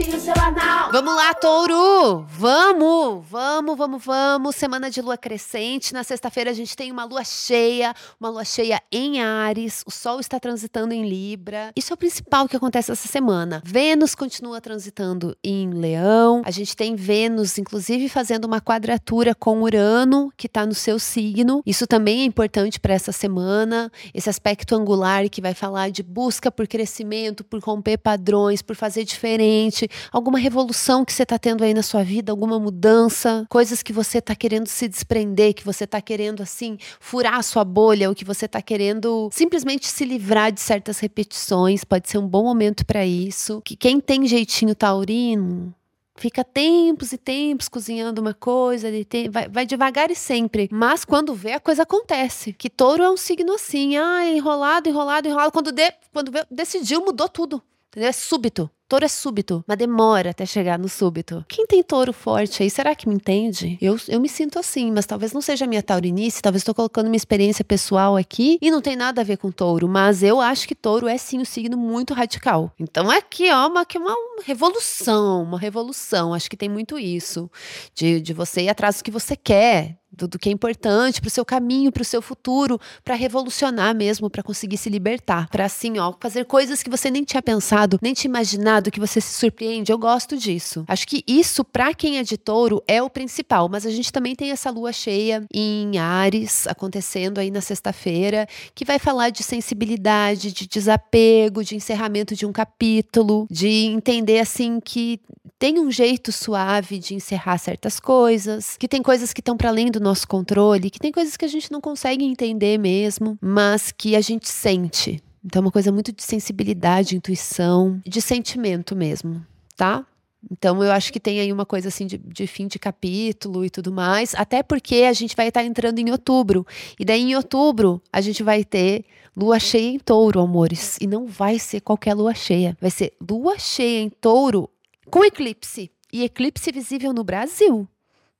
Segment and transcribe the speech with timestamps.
[0.00, 0.69] Seu anal.
[0.92, 2.26] Vamos lá, touro!
[2.28, 4.56] Vamos, vamos, vamos, vamos.
[4.56, 5.92] Semana de lua crescente.
[5.92, 9.84] Na sexta-feira a gente tem uma lua cheia, uma lua cheia em Ares.
[9.86, 11.70] O sol está transitando em Libra.
[11.76, 13.62] Isso é o principal que acontece essa semana.
[13.64, 16.42] Vênus continua transitando em Leão.
[16.44, 21.62] A gente tem Vênus, inclusive, fazendo uma quadratura com Urano, que está no seu signo.
[21.64, 23.92] Isso também é importante para essa semana.
[24.12, 29.04] Esse aspecto angular que vai falar de busca por crescimento, por romper padrões, por fazer
[29.04, 33.92] diferente, alguma revolução que você está tendo aí na sua vida, alguma mudança, coisas que
[33.92, 38.14] você está querendo se desprender, que você está querendo assim furar a sua bolha, ou
[38.14, 41.84] que você está querendo simplesmente se livrar de certas repetições.
[41.84, 43.60] Pode ser um bom momento para isso.
[43.64, 45.74] Que quem tem jeitinho taurino
[46.20, 48.88] Fica tempos e tempos cozinhando uma coisa,
[49.30, 50.68] vai, vai, devagar e sempre.
[50.70, 52.52] Mas quando vê, a coisa acontece.
[52.52, 55.50] Que touro é um signo assim, ah, enrolado, enrolado, enrolado.
[55.50, 57.62] Quando, de, quando vê, decidiu, mudou tudo.
[57.88, 58.10] Entendeu?
[58.10, 58.70] É súbito.
[58.90, 61.44] Touro é súbito, mas demora até chegar no súbito.
[61.46, 63.78] Quem tem touro forte aí, será que me entende?
[63.80, 67.16] Eu, eu me sinto assim, mas talvez não seja minha taurinice, talvez estou colocando minha
[67.16, 70.74] experiência pessoal aqui e não tem nada a ver com touro, mas eu acho que
[70.74, 72.72] touro é sim um signo muito radical.
[72.80, 74.12] Então aqui, ó, uma, que uma
[74.44, 76.34] revolução, uma revolução.
[76.34, 77.48] Acho que tem muito isso,
[77.94, 81.28] de, de você ir atrás do que você quer, do, do, que é importante para
[81.28, 85.64] o seu caminho, para o seu futuro, para revolucionar mesmo, para conseguir se libertar, para
[85.64, 89.34] assim, ó, fazer coisas que você nem tinha pensado, nem tinha imaginado, que você se
[89.34, 89.92] surpreende.
[89.92, 90.84] Eu gosto disso.
[90.88, 94.34] Acho que isso para quem é de touro é o principal, mas a gente também
[94.34, 100.52] tem essa lua cheia em Ares acontecendo aí na sexta-feira, que vai falar de sensibilidade,
[100.52, 105.20] de desapego, de encerramento de um capítulo, de entender assim que
[105.60, 109.90] tem um jeito suave de encerrar certas coisas, que tem coisas que estão para além
[109.90, 114.16] do nosso controle, que tem coisas que a gente não consegue entender mesmo, mas que
[114.16, 115.22] a gente sente.
[115.44, 119.44] Então, é uma coisa muito de sensibilidade, intuição, de sentimento mesmo,
[119.76, 120.06] tá?
[120.50, 123.68] Então, eu acho que tem aí uma coisa assim de, de, fim de capítulo e
[123.68, 126.66] tudo mais, até porque a gente vai estar entrando em outubro.
[126.98, 129.04] E daí, em outubro, a gente vai ter
[129.36, 130.96] lua cheia em touro, amores.
[131.02, 132.74] E não vai ser qualquer lua cheia.
[132.80, 134.70] Vai ser lua cheia em touro
[135.10, 135.90] com eclipse.
[136.12, 137.88] E eclipse visível no Brasil.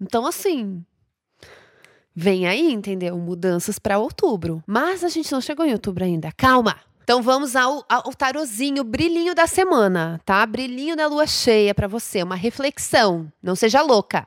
[0.00, 0.84] Então, assim,
[2.14, 3.16] vem aí, entendeu?
[3.18, 4.62] Mudanças para outubro.
[4.66, 6.32] Mas a gente não chegou em outubro ainda.
[6.32, 6.76] Calma!
[7.04, 10.44] Então vamos ao, ao tarozinho, brilhinho da semana, tá?
[10.46, 13.30] Brilhinho da lua cheia para você, uma reflexão.
[13.42, 14.26] Não seja louca.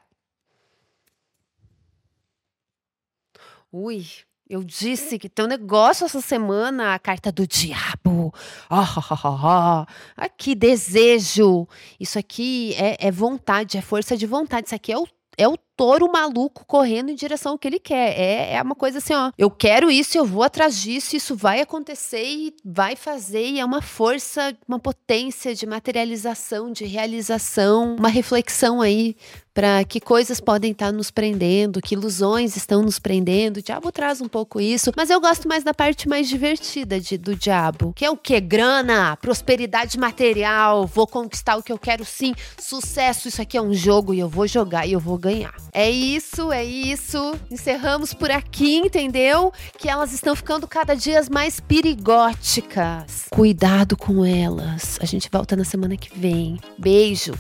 [3.72, 4.06] Ui,
[4.50, 8.34] eu disse que tem um negócio essa semana, a carta do diabo.
[8.70, 9.86] Oh, oh, oh,
[10.16, 11.68] aqui, desejo.
[12.00, 14.68] Isso aqui é, é, vontade, é força de vontade.
[14.68, 18.20] Isso aqui é o, é o touro maluco correndo em direção ao que ele quer.
[18.20, 19.32] É, é uma coisa assim, ó.
[19.38, 23.48] Eu quero isso, eu vou atrás disso, isso vai acontecer e vai fazer.
[23.48, 29.16] E é uma força, uma potência de materialização, de realização, uma reflexão aí
[29.58, 33.58] para que coisas podem estar nos prendendo, que ilusões estão nos prendendo.
[33.58, 37.18] O diabo traz um pouco isso, mas eu gosto mais da parte mais divertida de,
[37.18, 38.40] do diabo, que é o que?
[38.40, 43.74] Grana, prosperidade material, vou conquistar o que eu quero sim, sucesso, isso aqui é um
[43.74, 45.56] jogo e eu vou jogar e eu vou ganhar.
[45.74, 47.34] É isso, é isso.
[47.50, 49.52] Encerramos por aqui, entendeu?
[49.78, 53.26] Que elas estão ficando cada dia mais perigóticas.
[53.30, 54.98] Cuidado com elas.
[55.02, 56.60] A gente volta na semana que vem.
[56.78, 57.34] Beijo.